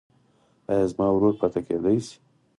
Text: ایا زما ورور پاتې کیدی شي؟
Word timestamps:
ایا 0.69 0.85
زما 0.91 1.07
ورور 1.13 1.33
پاتې 1.41 1.59
کیدی 1.67 1.97
شي؟ 2.05 2.15